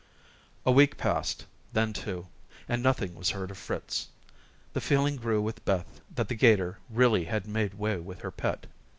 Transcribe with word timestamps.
A 0.65 0.71
week 0.71 0.97
passed; 0.97 1.45
then 1.73 1.93
two, 1.93 2.25
and 2.67 2.81
nothing 2.81 3.13
was 3.13 3.29
heard 3.29 3.51
of 3.51 3.57
Fritz. 3.59 4.07
The 4.73 4.81
feeling 4.81 5.15
grew 5.15 5.43
with 5.43 5.63
Beth 5.63 6.01
that 6.15 6.27
the 6.27 6.33
'gator 6.33 6.79
really 6.89 7.25
had 7.25 7.45
made 7.47 7.75
way 7.75 7.97
with 7.97 8.21
her 8.21 8.31
pet. 8.31 8.65